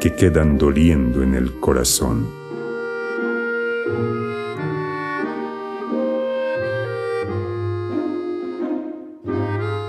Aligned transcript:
que 0.00 0.14
quedan 0.14 0.58
doliendo 0.58 1.22
en 1.22 1.34
el 1.34 1.52
corazón. 1.60 2.26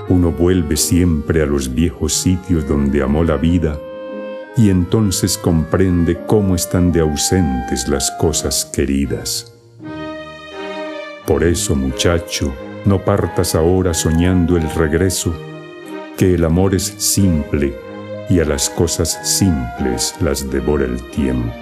Uno 0.07 0.31
vuelve 0.31 0.77
siempre 0.77 1.41
a 1.41 1.45
los 1.45 1.73
viejos 1.73 2.13
sitios 2.13 2.67
donde 2.67 3.01
amó 3.01 3.23
la 3.23 3.37
vida 3.37 3.79
y 4.57 4.69
entonces 4.69 5.37
comprende 5.37 6.17
cómo 6.25 6.55
están 6.55 6.91
de 6.91 7.01
ausentes 7.01 7.87
las 7.87 8.11
cosas 8.11 8.65
queridas. 8.65 9.53
Por 11.27 11.43
eso, 11.43 11.75
muchacho, 11.75 12.53
no 12.85 13.03
partas 13.03 13.55
ahora 13.55 13.93
soñando 13.93 14.57
el 14.57 14.69
regreso, 14.69 15.33
que 16.17 16.35
el 16.35 16.45
amor 16.45 16.75
es 16.75 16.83
simple 16.83 17.84
y 18.29 18.39
a 18.39 18.45
las 18.45 18.69
cosas 18.69 19.19
simples 19.23 20.15
las 20.19 20.49
devora 20.49 20.85
el 20.85 21.01
tiempo. 21.11 21.53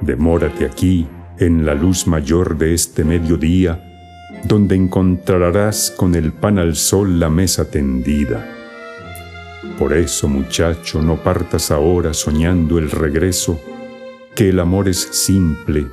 Demórate 0.00 0.64
aquí, 0.64 1.06
en 1.38 1.64
la 1.64 1.74
luz 1.74 2.06
mayor 2.06 2.58
de 2.58 2.74
este 2.74 3.04
mediodía, 3.04 3.80
donde 4.44 4.74
encontrarás 4.74 5.92
con 5.96 6.14
el 6.14 6.32
pan 6.32 6.58
al 6.58 6.74
sol 6.74 7.20
la 7.20 7.30
mesa 7.30 7.70
tendida. 7.70 8.56
Por 9.78 9.92
eso, 9.92 10.28
muchacho, 10.28 11.00
no 11.00 11.16
partas 11.22 11.70
ahora 11.70 12.12
soñando 12.12 12.78
el 12.78 12.90
regreso, 12.90 13.60
que 14.34 14.48
el 14.48 14.58
amor 14.58 14.88
es 14.88 14.98
simple 14.98 15.86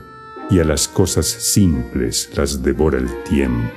y 0.50 0.60
a 0.60 0.64
las 0.64 0.88
cosas 0.88 1.26
simples 1.28 2.30
las 2.36 2.64
devora 2.64 2.98
el 2.98 3.24
tiempo. 3.24 3.72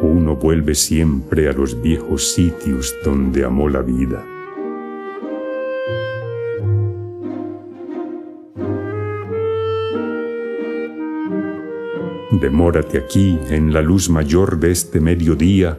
Uno 0.00 0.36
vuelve 0.36 0.74
siempre 0.74 1.48
a 1.48 1.52
los 1.52 1.80
viejos 1.80 2.32
sitios 2.32 2.94
donde 3.04 3.44
amó 3.44 3.68
la 3.68 3.82
vida. 3.82 4.26
Demórate 12.32 12.98
aquí 12.98 13.38
en 13.50 13.72
la 13.72 13.82
luz 13.82 14.10
mayor 14.10 14.58
de 14.58 14.72
este 14.72 14.98
mediodía, 14.98 15.78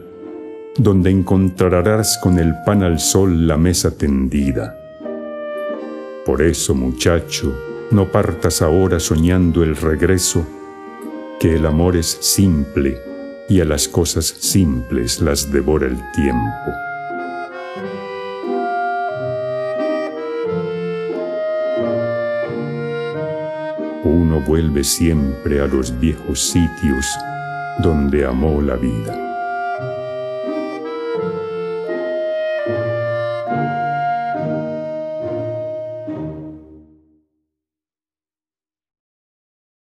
donde 0.76 1.10
encontrarás 1.10 2.18
con 2.18 2.38
el 2.38 2.54
pan 2.64 2.82
al 2.82 2.98
sol 2.98 3.46
la 3.46 3.56
mesa 3.56 3.96
tendida. 3.96 4.76
Por 6.26 6.42
eso, 6.42 6.74
muchacho, 6.74 7.54
no 7.90 8.10
partas 8.10 8.60
ahora 8.60 8.98
soñando 8.98 9.62
el 9.62 9.76
regreso, 9.76 10.44
que 11.38 11.56
el 11.56 11.66
amor 11.66 11.96
es 11.96 12.06
simple 12.20 12.98
y 13.48 13.60
a 13.60 13.64
las 13.64 13.86
cosas 13.86 14.26
simples 14.26 15.20
las 15.20 15.52
devora 15.52 15.86
el 15.86 15.98
tiempo. 16.12 16.70
Uno 24.04 24.40
vuelve 24.40 24.82
siempre 24.82 25.60
a 25.60 25.66
los 25.66 25.98
viejos 26.00 26.40
sitios 26.40 27.06
donde 27.82 28.24
amó 28.24 28.60
la 28.60 28.76
vida. 28.76 29.33